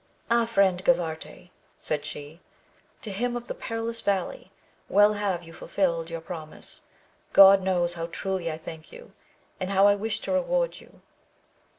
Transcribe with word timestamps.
Ah, 0.31 0.45
friend 0.45 0.83
Gavarte, 0.83 1.51
said 1.79 2.05
she, 2.05 2.39
to 3.03 3.11
him 3.11 3.37
of 3.37 3.47
the 3.47 3.53
perilous 3.53 4.01
valley, 4.01 4.51
well 4.89 5.13
have 5.13 5.43
you 5.43 5.53
fulfilled 5.53 6.09
your 6.09 6.21
promise, 6.21 6.81
God 7.33 7.61
knows 7.61 7.93
how 7.93 8.07
truly 8.07 8.51
I 8.51 8.57
thank 8.57 8.91
you, 8.91 9.11
and 9.59 9.69
how 9.69 9.85
I 9.85 9.93
wish 9.93 10.19
to 10.21 10.31
reward 10.31 10.79
you 10.79 11.03